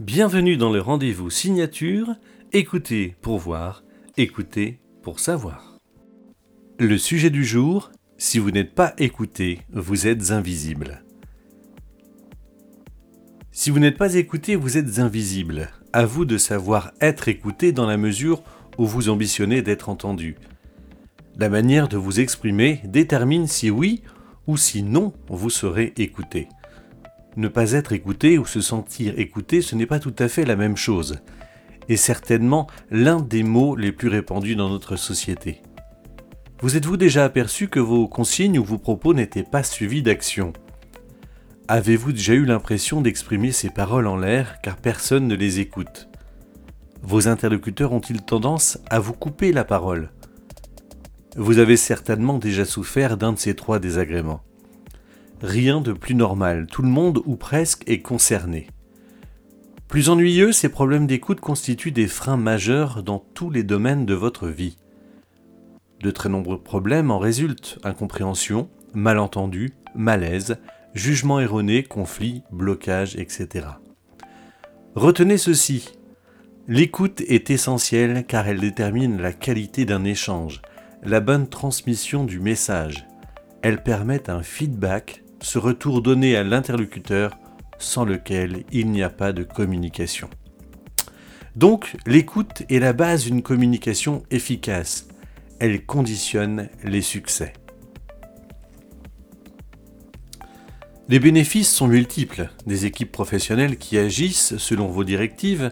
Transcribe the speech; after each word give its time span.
Bienvenue 0.00 0.58
dans 0.58 0.70
le 0.70 0.82
rendez-vous 0.82 1.30
signature. 1.30 2.16
Écoutez 2.52 3.16
pour 3.22 3.38
voir, 3.38 3.82
écoutez 4.18 4.78
pour 5.02 5.20
savoir. 5.20 5.78
Le 6.78 6.98
sujet 6.98 7.30
du 7.30 7.46
jour, 7.46 7.90
si 8.18 8.38
vous 8.38 8.50
n'êtes 8.50 8.74
pas 8.74 8.92
écouté, 8.98 9.62
vous 9.72 10.06
êtes 10.06 10.32
invisible. 10.32 11.02
Si 13.52 13.70
vous 13.70 13.78
n'êtes 13.78 13.96
pas 13.96 14.16
écouté, 14.16 14.54
vous 14.54 14.76
êtes 14.76 14.98
invisible. 14.98 15.70
À 15.94 16.04
vous 16.04 16.26
de 16.26 16.36
savoir 16.36 16.92
être 17.00 17.28
écouté 17.28 17.72
dans 17.72 17.86
la 17.86 17.96
mesure 17.96 18.42
où 18.76 18.84
vous 18.84 19.08
ambitionnez 19.08 19.62
d'être 19.62 19.88
entendu. 19.88 20.36
La 21.38 21.48
manière 21.48 21.88
de 21.88 21.96
vous 21.96 22.20
exprimer 22.20 22.82
détermine 22.84 23.46
si 23.46 23.70
oui 23.70 24.02
ou 24.46 24.58
si 24.58 24.82
non 24.82 25.14
vous 25.30 25.48
serez 25.48 25.94
écouté. 25.96 26.48
Ne 27.36 27.48
pas 27.48 27.72
être 27.72 27.92
écouté 27.92 28.38
ou 28.38 28.46
se 28.46 28.62
sentir 28.62 29.18
écouté, 29.18 29.60
ce 29.60 29.76
n'est 29.76 29.86
pas 29.86 29.98
tout 29.98 30.14
à 30.18 30.28
fait 30.28 30.46
la 30.46 30.56
même 30.56 30.76
chose, 30.76 31.18
et 31.88 31.98
certainement 31.98 32.66
l'un 32.90 33.20
des 33.20 33.42
mots 33.42 33.76
les 33.76 33.92
plus 33.92 34.08
répandus 34.08 34.56
dans 34.56 34.70
notre 34.70 34.96
société. 34.96 35.60
Vous 36.62 36.78
êtes-vous 36.78 36.96
déjà 36.96 37.24
aperçu 37.24 37.68
que 37.68 37.80
vos 37.80 38.08
consignes 38.08 38.58
ou 38.58 38.64
vos 38.64 38.78
propos 38.78 39.12
n'étaient 39.12 39.42
pas 39.42 39.62
suivis 39.62 40.02
d'action? 40.02 40.54
Avez-vous 41.68 42.12
déjà 42.12 42.32
eu 42.32 42.46
l'impression 42.46 43.02
d'exprimer 43.02 43.52
ces 43.52 43.68
paroles 43.68 44.06
en 44.06 44.16
l'air 44.16 44.62
car 44.62 44.76
personne 44.76 45.28
ne 45.28 45.34
les 45.34 45.60
écoute? 45.60 46.08
Vos 47.02 47.28
interlocuteurs 47.28 47.92
ont-ils 47.92 48.22
tendance 48.22 48.78
à 48.88 48.98
vous 48.98 49.12
couper 49.12 49.52
la 49.52 49.64
parole? 49.64 50.10
Vous 51.36 51.58
avez 51.58 51.76
certainement 51.76 52.38
déjà 52.38 52.64
souffert 52.64 53.18
d'un 53.18 53.34
de 53.34 53.38
ces 53.38 53.54
trois 53.54 53.78
désagréments. 53.78 54.42
Rien 55.42 55.82
de 55.82 55.92
plus 55.92 56.14
normal, 56.14 56.66
tout 56.66 56.82
le 56.82 56.88
monde 56.88 57.20
ou 57.26 57.36
presque 57.36 57.82
est 57.86 58.00
concerné. 58.00 58.68
Plus 59.86 60.08
ennuyeux, 60.08 60.50
ces 60.50 60.68
problèmes 60.68 61.06
d'écoute 61.06 61.40
constituent 61.40 61.92
des 61.92 62.08
freins 62.08 62.38
majeurs 62.38 63.02
dans 63.02 63.18
tous 63.34 63.50
les 63.50 63.62
domaines 63.62 64.06
de 64.06 64.14
votre 64.14 64.48
vie. 64.48 64.78
De 66.00 66.10
très 66.10 66.28
nombreux 66.28 66.58
problèmes 66.58 67.10
en 67.10 67.18
résultent 67.18 67.78
incompréhension, 67.84 68.68
malentendu, 68.94 69.74
malaise, 69.94 70.56
jugement 70.94 71.38
erroné, 71.38 71.82
conflit, 71.82 72.42
blocage, 72.50 73.16
etc. 73.16 73.66
Retenez 74.94 75.38
ceci. 75.38 75.92
L'écoute 76.66 77.20
est 77.28 77.50
essentielle 77.50 78.24
car 78.26 78.48
elle 78.48 78.60
détermine 78.60 79.20
la 79.20 79.32
qualité 79.32 79.84
d'un 79.84 80.04
échange, 80.04 80.62
la 81.02 81.20
bonne 81.20 81.48
transmission 81.48 82.24
du 82.24 82.40
message. 82.40 83.06
Elle 83.62 83.82
permet 83.82 84.30
un 84.30 84.42
feedback 84.42 85.22
ce 85.40 85.58
retour 85.58 86.02
donné 86.02 86.36
à 86.36 86.44
l'interlocuteur 86.44 87.38
sans 87.78 88.04
lequel 88.04 88.64
il 88.72 88.90
n'y 88.90 89.02
a 89.02 89.10
pas 89.10 89.32
de 89.32 89.42
communication. 89.42 90.28
Donc, 91.56 91.96
l'écoute 92.06 92.62
est 92.68 92.78
la 92.78 92.92
base 92.92 93.24
d'une 93.24 93.42
communication 93.42 94.22
efficace. 94.30 95.08
Elle 95.58 95.86
conditionne 95.86 96.68
les 96.84 97.00
succès. 97.00 97.54
Les 101.08 101.20
bénéfices 101.20 101.72
sont 101.72 101.86
multiples. 101.86 102.50
Des 102.66 102.84
équipes 102.84 103.12
professionnelles 103.12 103.78
qui 103.78 103.96
agissent 103.96 104.56
selon 104.58 104.88
vos 104.88 105.04
directives, 105.04 105.70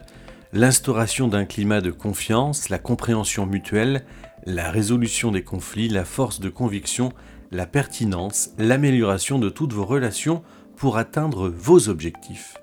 l'instauration 0.52 1.26
d'un 1.26 1.44
climat 1.44 1.80
de 1.80 1.90
confiance, 1.90 2.68
la 2.68 2.78
compréhension 2.78 3.44
mutuelle, 3.44 4.06
la 4.45 4.70
résolution 4.70 5.33
des 5.33 5.42
conflits, 5.42 5.89
la 5.89 6.05
force 6.05 6.41
de 6.41 6.48
conviction, 6.48 7.12
la 7.50 7.67
pertinence, 7.67 8.50
l'amélioration 8.59 9.39
de 9.39 9.48
toutes 9.48 9.73
vos 9.73 9.84
relations 9.84 10.42
pour 10.77 10.97
atteindre 10.97 11.48
vos 11.48 11.89
objectifs. 11.89 12.55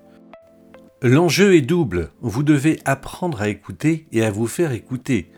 L'enjeu 1.01 1.55
est 1.55 1.61
double, 1.61 2.11
vous 2.21 2.43
devez 2.43 2.79
apprendre 2.85 3.41
à 3.41 3.49
écouter 3.49 4.05
et 4.11 4.23
à 4.23 4.29
vous 4.29 4.47
faire 4.47 4.71
écouter, 4.71 5.31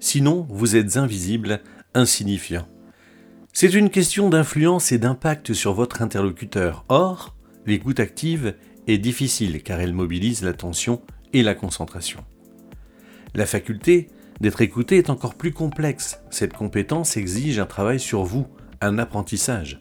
sinon 0.00 0.46
vous 0.50 0.76
êtes 0.76 0.96
invisible, 0.96 1.62
insignifiant. 1.94 2.68
C'est 3.54 3.72
une 3.72 3.90
question 3.90 4.28
d'influence 4.28 4.92
et 4.92 4.98
d'impact 4.98 5.54
sur 5.54 5.72
votre 5.72 6.02
interlocuteur. 6.02 6.84
Or, 6.88 7.34
l'écoute 7.66 7.98
active 7.98 8.54
est 8.86 8.98
difficile 8.98 9.62
car 9.62 9.80
elle 9.80 9.94
mobilise 9.94 10.42
l'attention 10.42 11.00
et 11.32 11.42
la 11.42 11.54
concentration. 11.54 12.24
La 13.34 13.46
faculté 13.46 14.08
d'être 14.40 14.62
écouté 14.62 14.98
est 14.98 15.10
encore 15.10 15.34
plus 15.34 15.52
complexe. 15.52 16.20
Cette 16.30 16.52
compétence 16.52 17.16
exige 17.16 17.58
un 17.58 17.66
travail 17.66 18.00
sur 18.00 18.22
vous, 18.22 18.46
un 18.80 18.98
apprentissage. 18.98 19.80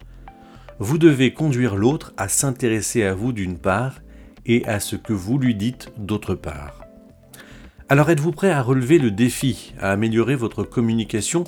Vous 0.80 0.98
devez 0.98 1.34
conduire 1.34 1.76
l'autre 1.76 2.14
à 2.18 2.28
s'intéresser 2.28 3.04
à 3.04 3.14
vous 3.14 3.32
d'une 3.32 3.58
part 3.58 4.02
et 4.46 4.66
à 4.66 4.80
ce 4.80 4.96
que 4.96 5.14
vous 5.14 5.38
lui 5.38 5.56
dites 5.56 5.92
d'autre 5.98 6.36
part. 6.36 6.82
Alors 7.90 8.10
êtes-vous 8.10 8.32
prêt 8.32 8.52
à 8.52 8.62
relever 8.62 9.00
le 9.00 9.12
défi, 9.12 9.74
à 9.80 9.92
améliorer 9.92 10.36
votre 10.36 10.64
communication 10.64 11.46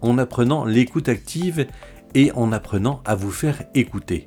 en 0.00 0.18
apprenant 0.18 0.64
l'écoute 0.64 1.08
active 1.08 1.66
et 2.14 2.32
en 2.32 2.50
apprenant 2.50 3.02
à 3.04 3.14
vous 3.14 3.30
faire 3.30 3.62
écouter? 3.74 4.26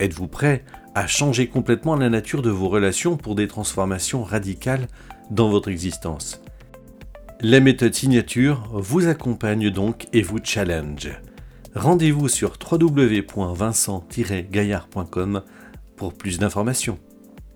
Êtes-vous 0.00 0.28
prêt 0.28 0.64
à 0.94 1.06
changer 1.06 1.48
complètement 1.48 1.96
la 1.96 2.08
nature 2.08 2.42
de 2.42 2.50
vos 2.50 2.68
relations 2.68 3.16
pour 3.16 3.34
des 3.34 3.48
transformations 3.48 4.22
radicales 4.22 4.86
dans 5.30 5.50
votre 5.50 5.68
existence? 5.68 6.40
La 7.40 7.60
méthode 7.60 7.94
signature 7.94 8.68
vous 8.72 9.06
accompagne 9.06 9.70
donc 9.70 10.08
et 10.12 10.22
vous 10.22 10.40
challenge. 10.42 11.08
Rendez-vous 11.76 12.26
sur 12.26 12.54
www.vincent-gaillard.com 12.60 15.42
pour 15.96 16.14
plus 16.14 16.40
d'informations. 16.40 16.98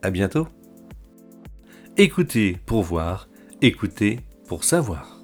À 0.02 0.10
bientôt. 0.10 0.46
Écoutez 1.96 2.58
pour 2.64 2.84
voir, 2.84 3.28
écoutez 3.60 4.20
pour 4.46 4.62
savoir. 4.62 5.21